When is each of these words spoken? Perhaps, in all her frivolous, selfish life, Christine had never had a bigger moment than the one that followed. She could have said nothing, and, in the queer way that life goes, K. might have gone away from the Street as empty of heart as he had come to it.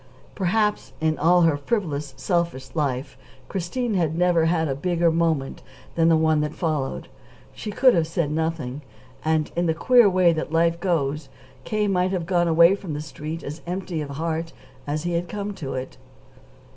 Perhaps, 0.33 0.93
in 0.99 1.19
all 1.19 1.43
her 1.43 1.55
frivolous, 1.55 2.15
selfish 2.17 2.73
life, 2.73 3.15
Christine 3.47 3.93
had 3.93 4.17
never 4.17 4.45
had 4.45 4.67
a 4.67 4.73
bigger 4.73 5.11
moment 5.11 5.61
than 5.93 6.09
the 6.09 6.17
one 6.17 6.41
that 6.41 6.55
followed. 6.55 7.07
She 7.53 7.69
could 7.69 7.93
have 7.93 8.07
said 8.07 8.31
nothing, 8.31 8.81
and, 9.23 9.51
in 9.55 9.67
the 9.67 9.75
queer 9.75 10.09
way 10.09 10.33
that 10.33 10.51
life 10.51 10.79
goes, 10.79 11.29
K. 11.65 11.87
might 11.87 12.09
have 12.13 12.25
gone 12.25 12.47
away 12.47 12.73
from 12.73 12.95
the 12.95 12.99
Street 13.01 13.43
as 13.43 13.61
empty 13.67 14.01
of 14.01 14.09
heart 14.09 14.53
as 14.87 15.03
he 15.03 15.11
had 15.11 15.29
come 15.29 15.53
to 15.53 15.75
it. 15.75 15.97